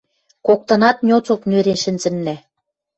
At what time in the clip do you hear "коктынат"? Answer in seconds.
0.47-0.97